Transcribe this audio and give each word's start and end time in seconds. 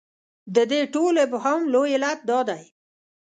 د 0.55 0.57
دې 0.71 0.81
ټول 0.93 1.13
ابهام 1.25 1.61
لوی 1.73 1.89
علت 1.95 2.19
دا 2.29 2.39
دی. 2.49 2.63